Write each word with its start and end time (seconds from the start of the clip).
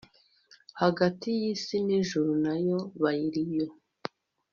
Hagati 0.81 1.27
yisi 1.39 1.75
nijuru 1.85 2.31
nayo 2.43 2.79
bariyo 3.01 3.67